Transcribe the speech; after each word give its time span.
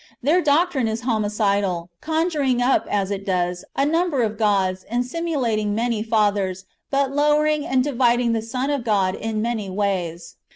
Their 0.23 0.41
doctrine 0.41 0.87
is 0.87 1.01
homicidal, 1.01 1.91
conjuring 2.01 2.59
up, 2.59 2.87
as 2.89 3.11
it 3.11 3.23
does, 3.23 3.63
a 3.75 3.85
number 3.85 4.23
of 4.23 4.35
gods, 4.35 4.83
and 4.89 5.05
simulating 5.05 5.75
many 5.75 6.01
Fathers, 6.01 6.65
but 6.89 7.11
lowering 7.11 7.67
and 7.67 7.83
dividing 7.83 8.31
the 8.33 8.41
Son 8.41 8.71
of 8.71 8.83
God 8.83 9.13
in 9.13 9.43
many 9.43 9.69
ways. 9.69 10.37